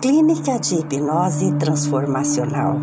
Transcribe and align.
Clínica 0.00 0.58
de 0.58 0.74
Hipnose 0.74 1.52
Transformacional, 1.54 2.78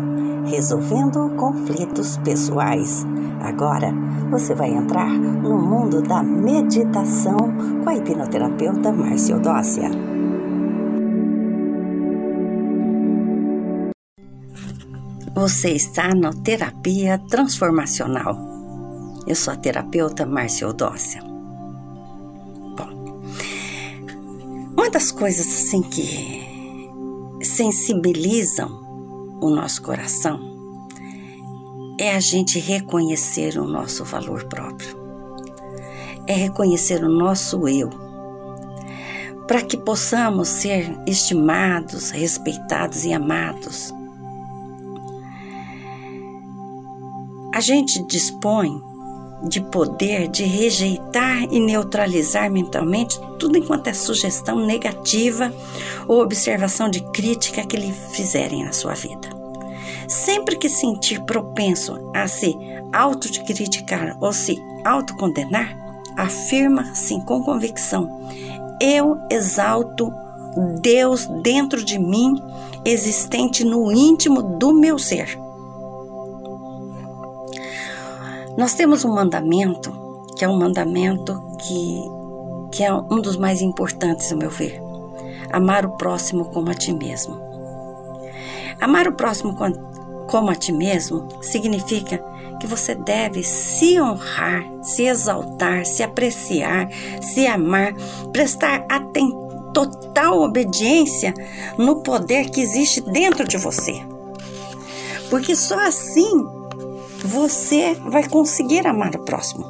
resolvendo 0.46 1.30
conflitos 1.36 2.16
pessoais. 2.18 3.06
Agora 3.40 3.92
você 4.30 4.52
vai 4.52 4.70
entrar 4.70 5.08
no 5.10 5.56
mundo 5.56 6.02
da 6.02 6.24
meditação 6.24 7.36
com 7.84 7.88
a 7.88 7.94
hipnoterapeuta 7.94 8.92
Márcia 8.92 9.36
Odócia. 9.36 9.90
Você 15.34 15.70
está 15.70 16.14
na 16.14 16.32
Terapia 16.32 17.18
Transformacional. 17.30 18.36
Eu 19.24 19.36
sou 19.36 19.54
a 19.54 19.56
terapeuta 19.56 20.26
Márcia 20.26 20.68
Odócia. 20.68 21.22
Bom, 22.76 23.22
uma 24.76 24.90
das 24.90 25.12
coisas 25.12 25.46
assim 25.46 25.80
que 25.80 26.53
sensibilizam 27.44 29.38
o 29.40 29.50
nosso 29.50 29.82
coração 29.82 30.54
é 31.98 32.14
a 32.14 32.20
gente 32.20 32.58
reconhecer 32.58 33.56
o 33.56 33.64
nosso 33.64 34.04
valor 34.04 34.44
próprio, 34.44 34.96
é 36.26 36.32
reconhecer 36.32 37.04
o 37.04 37.08
nosso 37.08 37.68
eu, 37.68 37.90
para 39.46 39.62
que 39.62 39.76
possamos 39.76 40.48
ser 40.48 40.98
estimados, 41.06 42.10
respeitados 42.10 43.04
e 43.04 43.12
amados. 43.12 43.94
A 47.54 47.60
gente 47.60 48.04
dispõe 48.06 48.82
de 49.44 49.60
poder 49.60 50.28
de 50.28 50.44
rejeitar 50.44 51.44
e 51.50 51.60
neutralizar 51.60 52.50
mentalmente 52.50 53.20
tudo 53.38 53.58
enquanto 53.58 53.88
é 53.88 53.92
sugestão 53.92 54.64
negativa 54.64 55.52
ou 56.08 56.22
observação 56.22 56.88
de 56.88 57.00
crítica 57.12 57.64
que 57.64 57.76
lhe 57.76 57.92
fizerem 58.12 58.64
na 58.64 58.72
sua 58.72 58.94
vida. 58.94 59.28
Sempre 60.08 60.56
que 60.56 60.68
sentir 60.68 61.22
propenso 61.24 62.10
a 62.14 62.26
se 62.26 62.54
autocriticar 62.92 64.16
ou 64.20 64.32
se 64.32 64.58
autocondenar, 64.84 65.76
afirma 66.16 66.82
assim 66.82 67.20
com 67.20 67.42
convicção: 67.42 68.28
Eu 68.80 69.18
exalto 69.30 70.12
Deus 70.80 71.26
dentro 71.42 71.84
de 71.84 71.98
mim, 71.98 72.40
existente 72.84 73.64
no 73.64 73.90
íntimo 73.90 74.42
do 74.42 74.72
meu 74.72 74.98
ser. 74.98 75.43
Nós 78.56 78.74
temos 78.74 79.04
um 79.04 79.12
mandamento, 79.12 79.92
que 80.36 80.44
é 80.44 80.48
um 80.48 80.56
mandamento 80.56 81.42
que, 81.58 82.02
que 82.72 82.84
é 82.84 82.92
um 82.92 83.20
dos 83.20 83.36
mais 83.36 83.60
importantes, 83.60 84.30
ao 84.30 84.38
meu 84.38 84.50
ver. 84.50 84.80
Amar 85.50 85.84
o 85.84 85.96
próximo 85.96 86.44
como 86.46 86.70
a 86.70 86.74
ti 86.74 86.92
mesmo. 86.92 87.40
Amar 88.80 89.08
o 89.08 89.12
próximo 89.12 89.56
como 90.28 90.50
a 90.50 90.54
ti 90.54 90.72
mesmo 90.72 91.28
significa 91.42 92.22
que 92.60 92.66
você 92.66 92.94
deve 92.94 93.42
se 93.42 94.00
honrar, 94.00 94.64
se 94.82 95.02
exaltar, 95.06 95.84
se 95.84 96.02
apreciar, 96.02 96.88
se 97.20 97.46
amar, 97.46 97.92
prestar 98.32 98.86
total 99.74 100.40
obediência 100.40 101.34
no 101.76 102.02
poder 102.02 102.50
que 102.50 102.60
existe 102.60 103.00
dentro 103.00 103.46
de 103.46 103.58
você. 103.58 104.00
Porque 105.28 105.56
só 105.56 105.78
assim 105.80 106.53
você 107.24 107.94
vai 108.06 108.28
conseguir 108.28 108.86
amar 108.86 109.14
o 109.16 109.24
próximo. 109.24 109.64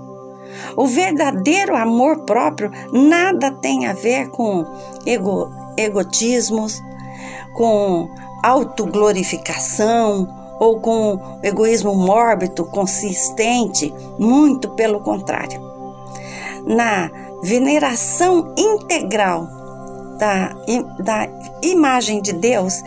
O 0.77 0.87
verdadeiro 0.87 1.77
amor 1.77 2.25
próprio 2.25 2.71
nada 2.93 3.51
tem 3.51 3.87
a 3.87 3.93
ver 3.93 4.29
com 4.31 4.67
ego, 5.07 5.51
egotismos, 5.77 6.83
com 7.55 8.09
autoglorificação 8.43 10.29
ou 10.59 10.81
com 10.81 11.39
egoísmo 11.43 11.95
mórbido, 11.95 12.65
consistente, 12.65 13.93
muito 14.19 14.69
pelo 14.71 15.01
contrário. 15.01 15.61
Na 16.67 17.11
veneração 17.43 18.55
integral 18.57 19.47
da, 20.19 20.55
da 21.01 21.29
imagem 21.63 22.21
de 22.21 22.33
Deus 22.33 22.83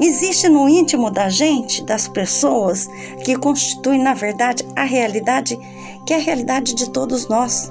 existe 0.00 0.48
no 0.48 0.68
íntimo 0.68 1.10
da 1.10 1.28
gente, 1.28 1.82
das 1.84 2.08
pessoas, 2.08 2.86
que 3.24 3.36
constitui, 3.36 3.98
na 3.98 4.14
verdade, 4.14 4.66
a 4.74 4.84
realidade 4.84 5.58
que 6.04 6.12
é 6.12 6.16
a 6.16 6.20
realidade 6.20 6.74
de 6.74 6.90
todos 6.90 7.28
nós. 7.28 7.70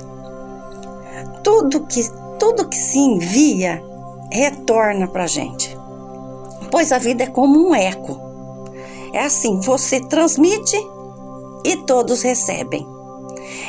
Tudo 1.44 1.86
que, 1.86 2.02
tudo 2.40 2.68
que 2.68 2.78
se 2.78 3.00
envia 3.00 3.84
retorna 4.32 5.08
para 5.08 5.26
a 5.26 5.28
gente, 5.28 5.78
pois 6.70 6.92
a 6.92 6.98
vida 6.98 7.24
é 7.24 7.28
como 7.28 7.68
um 7.68 7.76
eco. 7.76 8.20
É 9.14 9.26
assim, 9.26 9.60
você 9.60 10.00
transmite 10.00 10.78
e 11.66 11.76
todos 11.86 12.22
recebem. 12.22 12.88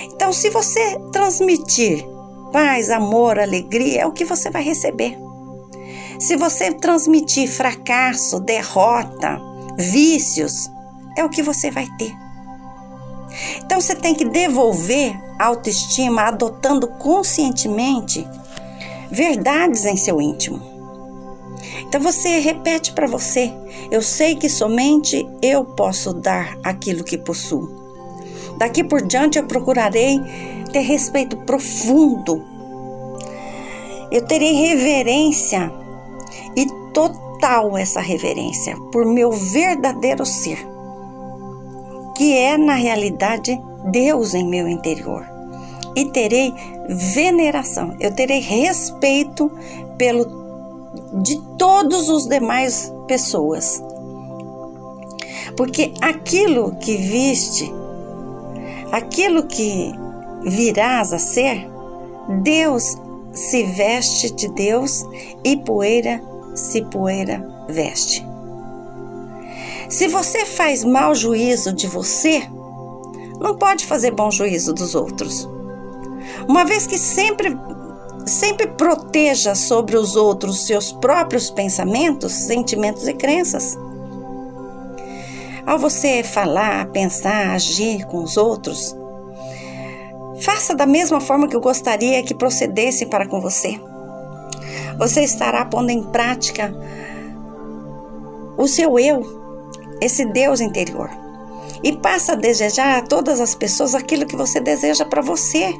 Então, 0.04 0.32
se 0.32 0.50
você 0.50 1.00
transmitir 1.10 2.06
paz, 2.52 2.90
amor, 2.90 3.40
alegria, 3.40 4.02
é 4.02 4.06
o 4.06 4.12
que 4.12 4.24
você 4.24 4.50
vai 4.50 4.62
receber. 4.62 5.18
Se 6.22 6.36
você 6.36 6.70
transmitir 6.70 7.50
fracasso, 7.50 8.38
derrota, 8.38 9.40
vícios, 9.76 10.70
é 11.18 11.24
o 11.24 11.28
que 11.28 11.42
você 11.42 11.68
vai 11.68 11.88
ter. 11.98 12.16
Então 13.58 13.80
você 13.80 13.92
tem 13.96 14.14
que 14.14 14.24
devolver 14.24 15.20
a 15.36 15.46
autoestima 15.46 16.22
adotando 16.22 16.86
conscientemente 16.86 18.24
verdades 19.10 19.84
em 19.84 19.96
seu 19.96 20.22
íntimo. 20.22 20.62
Então 21.80 22.00
você 22.00 22.38
repete 22.38 22.92
para 22.92 23.08
você: 23.08 23.52
eu 23.90 24.00
sei 24.00 24.36
que 24.36 24.48
somente 24.48 25.28
eu 25.42 25.64
posso 25.64 26.14
dar 26.14 26.56
aquilo 26.62 27.02
que 27.02 27.18
possuo. 27.18 27.68
Daqui 28.58 28.84
por 28.84 29.02
diante 29.02 29.38
eu 29.38 29.46
procurarei 29.48 30.20
ter 30.72 30.82
respeito 30.82 31.36
profundo. 31.38 32.44
Eu 34.12 34.24
terei 34.24 34.52
reverência 34.52 35.81
e 36.56 36.66
total 36.92 37.76
essa 37.76 38.00
reverência 38.00 38.76
por 38.90 39.04
meu 39.04 39.32
verdadeiro 39.32 40.24
ser, 40.24 40.58
que 42.16 42.36
é 42.36 42.56
na 42.56 42.74
realidade 42.74 43.60
Deus 43.90 44.34
em 44.34 44.46
meu 44.46 44.68
interior. 44.68 45.26
E 45.94 46.06
terei 46.06 46.52
veneração, 46.88 47.94
eu 48.00 48.14
terei 48.14 48.40
respeito 48.40 49.50
pelo 49.98 50.42
de 51.22 51.38
todos 51.58 52.08
os 52.08 52.26
demais 52.26 52.92
pessoas. 53.06 53.82
Porque 55.56 55.92
aquilo 56.00 56.74
que 56.76 56.96
viste, 56.96 57.72
aquilo 58.90 59.44
que 59.44 59.92
virás 60.44 61.12
a 61.12 61.18
ser, 61.18 61.68
Deus 62.42 62.96
se 63.32 63.64
veste 63.64 64.30
de 64.30 64.48
Deus 64.48 65.04
e 65.44 65.56
poeira 65.56 66.22
se 66.54 66.82
poeira 66.82 67.46
veste. 67.68 68.26
Se 69.88 70.08
você 70.08 70.44
faz 70.44 70.84
mau 70.84 71.14
juízo 71.14 71.72
de 71.72 71.86
você, 71.86 72.42
não 73.40 73.56
pode 73.56 73.86
fazer 73.86 74.10
bom 74.10 74.30
juízo 74.30 74.72
dos 74.72 74.94
outros. 74.94 75.48
Uma 76.48 76.64
vez 76.64 76.86
que 76.86 76.98
sempre 76.98 77.56
sempre 78.26 78.68
proteja 78.68 79.54
sobre 79.54 79.96
os 79.96 80.16
outros 80.16 80.66
seus 80.66 80.92
próprios 80.92 81.50
pensamentos, 81.50 82.32
sentimentos 82.32 83.06
e 83.08 83.14
crenças. 83.14 83.76
Ao 85.66 85.78
você 85.78 86.22
falar, 86.22 86.86
pensar, 86.86 87.50
agir 87.50 88.04
com 88.06 88.22
os 88.22 88.36
outros, 88.36 88.96
faça 90.44 90.74
da 90.74 90.86
mesma 90.86 91.20
forma 91.20 91.48
que 91.48 91.56
eu 91.56 91.60
gostaria 91.60 92.22
que 92.22 92.34
procedessem 92.34 93.08
para 93.08 93.26
com 93.26 93.40
você 93.40 93.78
você 94.98 95.22
estará 95.22 95.64
pondo 95.64 95.90
em 95.90 96.02
prática 96.02 96.74
o 98.56 98.66
seu 98.66 98.98
eu, 98.98 99.22
esse 100.00 100.24
Deus 100.24 100.60
interior. 100.60 101.10
E 101.82 101.92
passa 101.96 102.32
a 102.32 102.36
desejar 102.36 102.98
a 102.98 103.02
todas 103.02 103.40
as 103.40 103.54
pessoas 103.54 103.94
aquilo 103.94 104.26
que 104.26 104.36
você 104.36 104.60
deseja 104.60 105.04
para 105.04 105.20
você. 105.20 105.74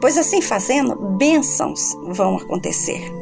Pois 0.00 0.16
assim 0.16 0.40
fazendo, 0.40 0.94
bênçãos 0.94 1.96
vão 2.06 2.36
acontecer. 2.36 3.12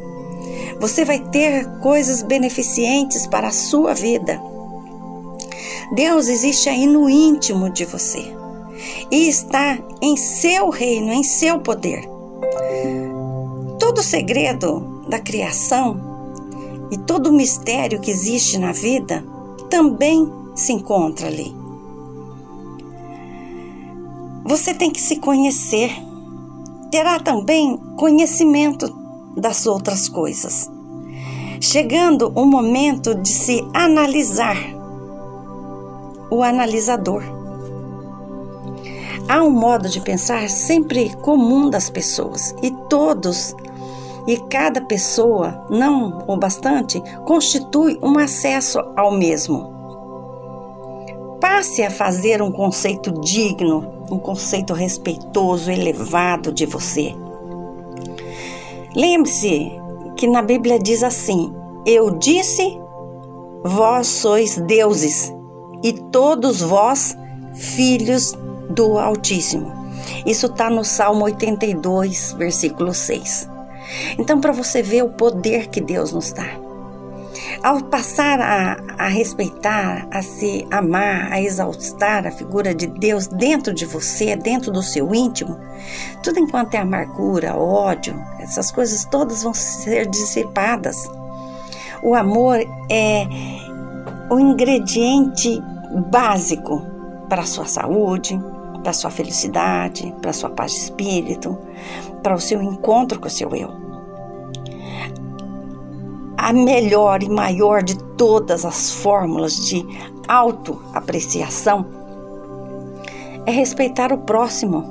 Você 0.79 1.05
vai 1.05 1.19
ter 1.19 1.67
coisas 1.79 2.23
beneficentes 2.23 3.27
para 3.27 3.49
a 3.49 3.53
sua 3.53 3.95
vida. 3.95 4.39
Deus 5.95 6.29
existe 6.29 6.69
aí 6.69 6.87
no 6.87 7.09
íntimo 7.09 7.71
de 7.71 7.87
você 7.87 8.46
e 9.11 9.29
está 9.29 9.79
em 10.01 10.17
seu 10.17 10.71
reino, 10.71 11.13
em 11.13 11.23
seu 11.23 11.61
poder. 11.61 12.09
Todo 13.79 14.03
segredo 14.03 15.05
da 15.09 15.19
criação 15.19 16.01
e 16.91 16.99
todo 16.99 17.33
mistério 17.33 18.01
que 18.01 18.11
existe 18.11 18.59
na 18.59 18.73
vida 18.73 19.25
também 19.69 20.31
se 20.55 20.73
encontra 20.73 21.27
ali. 21.27 21.55
Você 24.45 24.73
tem 24.73 24.91
que 24.91 25.01
se 25.01 25.17
conhecer, 25.17 25.91
terá 26.91 27.19
também 27.19 27.77
conhecimento 27.97 28.89
das 29.37 29.67
outras 29.67 30.09
coisas. 30.09 30.71
chegando 31.61 32.33
o 32.35 32.45
momento 32.45 33.15
de 33.15 33.29
se 33.29 33.67
analisar. 33.73 34.57
O 36.31 36.43
analisador. 36.43 37.36
Há 39.29 39.43
um 39.43 39.51
modo 39.51 39.89
de 39.89 40.01
pensar 40.01 40.49
sempre 40.49 41.15
comum 41.17 41.69
das 41.69 41.91
pessoas 41.91 42.55
e 42.63 42.71
todos 42.89 43.55
e 44.27 44.37
cada 44.37 44.81
pessoa, 44.81 45.65
não 45.71 46.25
o 46.27 46.37
bastante, 46.37 47.01
constitui 47.25 47.99
um 48.03 48.19
acesso 48.19 48.81
ao 48.97 49.13
mesmo. 49.13 49.75
Passe 51.41 51.83
a 51.83 51.91
fazer 51.91 52.43
um 52.43 52.51
conceito 52.51 53.13
digno, 53.21 53.87
um 54.11 54.19
conceito 54.19 54.73
respeitoso, 54.73 55.71
elevado 55.71 56.53
de 56.53 56.67
você. 56.67 57.15
Lembre-se 58.97 59.71
que 60.17 60.27
na 60.27 60.43
Bíblia 60.43 60.79
diz 60.79 61.03
assim: 61.03 61.55
Eu 61.85 62.11
disse, 62.11 62.81
vós 63.63 64.09
sois 64.09 64.57
deuses, 64.57 65.33
e 65.85 65.93
todos 65.93 66.61
vós 66.63 67.17
filhos 67.55 68.37
do 68.71 68.99
Altíssimo. 68.99 69.73
Isso 70.25 70.47
está 70.47 70.71
no 70.71 70.85
Salmo 70.85 71.25
82, 71.25 72.35
versículo 72.39 72.93
6. 72.93 73.49
Então, 74.19 74.41
para 74.41 74.53
você 74.53 74.83
ver 74.83 75.03
o 75.03 75.11
poder 75.11 75.69
que 75.69 75.81
Deus 75.81 76.13
nos 76.13 76.33
dá. 76.33 76.67
Ao 77.63 77.83
passar 77.83 78.41
a, 78.41 78.77
a, 78.99 79.09
respeitar, 79.09 80.07
a 80.11 80.23
se 80.23 80.67
amar, 80.71 81.33
a 81.33 81.41
exaltar 81.41 82.27
a 82.27 82.31
figura 82.31 82.75
de 82.75 82.87
Deus 82.87 83.27
dentro 83.27 83.75
de 83.75 83.85
você, 83.85 84.37
dentro 84.37 84.71
do 84.71 84.83
seu 84.83 85.15
íntimo, 85.15 85.59
tudo 86.23 86.39
enquanto 86.39 86.75
é 86.75 86.79
amargura, 86.79 87.57
ódio, 87.57 88.15
essas 88.41 88.71
coisas 88.71 89.05
todas 89.05 89.43
vão 89.43 89.55
ser 89.55 90.07
dissipadas. 90.07 90.97
O 92.03 92.15
amor 92.15 92.59
é 92.91 93.27
o 94.31 94.39
ingrediente 94.39 95.61
básico 96.11 96.83
para 97.29 97.43
a 97.43 97.47
sua 97.47 97.67
saúde, 97.67 98.39
para 98.87 98.93
sua 98.93 99.11
felicidade, 99.11 100.15
para 100.23 100.33
sua 100.33 100.49
paz 100.49 100.71
de 100.71 100.79
espírito, 100.79 101.59
para 102.23 102.37
o 102.37 102.41
seu 102.41 102.63
encontro 102.63 103.19
com 103.19 103.27
o 103.27 103.31
seu 103.31 103.53
eu. 103.53 103.69
A 106.39 106.53
melhor 106.53 107.21
e 107.21 107.29
maior 107.29 107.83
de 107.83 107.99
todas 108.17 108.65
as 108.65 108.93
fórmulas 108.93 109.57
de 109.57 109.85
autoapreciação 110.29 111.85
é 113.45 113.51
respeitar 113.51 114.13
o 114.13 114.19
próximo. 114.19 114.85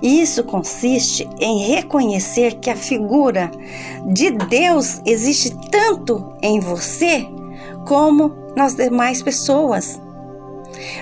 E 0.00 0.22
isso 0.22 0.44
consiste 0.44 1.28
em 1.40 1.58
reconhecer 1.58 2.60
que 2.60 2.70
a 2.70 2.76
figura 2.76 3.50
de 4.06 4.30
Deus 4.30 5.00
existe 5.04 5.50
tanto 5.72 6.34
em 6.40 6.60
você 6.60 7.26
como 7.84 8.32
nas 8.54 8.76
demais 8.76 9.20
pessoas. 9.20 10.00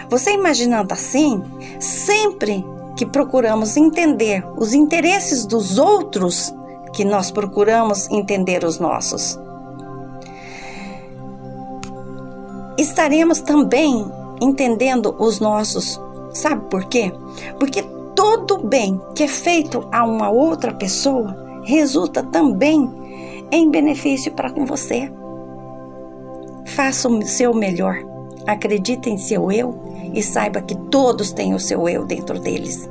Você 0.09 0.32
imaginando 0.32 0.93
assim, 0.93 1.43
sempre 1.79 2.65
que 2.97 3.06
procuramos 3.06 3.77
entender 3.77 4.44
os 4.56 4.75
interesses 4.75 5.47
dos 5.47 5.79
outros, 5.79 6.55
que 6.93 7.05
nós 7.05 7.31
procuramos 7.31 8.11
entender 8.11 8.65
os 8.65 8.79
nossos. 8.79 9.38
Estaremos 12.77 13.41
também 13.41 14.11
entendendo 14.41 15.15
os 15.19 15.38
nossos. 15.38 16.00
Sabe 16.32 16.69
por 16.69 16.85
quê? 16.85 17.12
Porque 17.59 17.82
todo 18.15 18.59
bem 18.59 19.00
que 19.15 19.23
é 19.23 19.29
feito 19.29 19.87
a 19.93 20.05
uma 20.05 20.31
outra 20.31 20.73
pessoa 20.75 21.62
resulta 21.65 22.23
também 22.23 22.91
em 23.50 23.71
benefício 23.71 24.32
para 24.32 24.50
com 24.50 24.65
você. 24.65 25.12
Faça 26.67 27.09
o 27.09 27.23
seu 27.23 27.53
melhor. 27.55 28.10
Acredite 28.47 29.09
em 29.09 29.19
seu 29.19 29.51
eu 29.51 29.79
e 30.15 30.23
saiba 30.23 30.63
que 30.63 30.75
todos 30.75 31.33
têm 31.33 31.55
o 31.55 31.61
seu 31.61 31.89
eu 31.89 32.05
dentro 32.05 32.39
deles. 32.39 32.89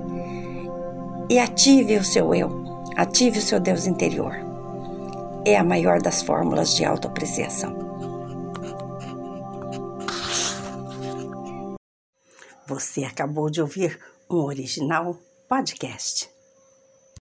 E 1.30 1.38
ative 1.38 1.98
o 1.98 2.04
seu 2.04 2.34
eu, 2.34 2.84
ative 2.96 3.40
o 3.40 3.42
seu 3.42 3.60
Deus 3.60 3.86
interior. 3.86 4.36
É 5.46 5.58
a 5.58 5.64
maior 5.64 6.02
das 6.02 6.22
fórmulas 6.22 6.76
de 6.76 6.86
autoapreciação. 6.86 7.76
Você 12.68 13.04
acabou 13.04 13.50
de 13.50 13.62
ouvir 13.62 14.00
um 14.30 14.38
original 14.38 15.18
podcast. 15.48 16.30